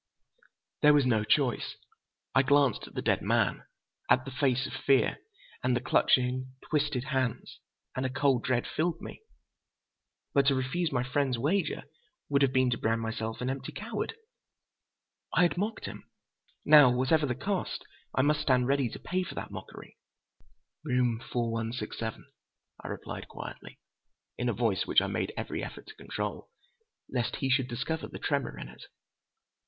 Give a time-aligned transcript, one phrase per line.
[0.81, 1.75] There was no choice.
[2.33, 3.65] I glanced at the dead man,
[4.09, 5.19] at the face of fear
[5.63, 7.59] and the clutching, twisted hands,
[7.95, 9.21] and a cold dread filled me.
[10.33, 11.83] But to refuse my friend's wager
[12.29, 14.15] would have been to brand myself an empty coward.
[15.35, 16.09] I had mocked him.
[16.65, 19.97] Now, whatever the cost, I must stand ready to pay for that mockery.
[20.83, 22.25] "Room 4167?"
[22.83, 23.79] I replied quietly,
[24.39, 26.49] in a voice which I made every effort to control,
[27.07, 28.85] lest he should discover the tremor in it.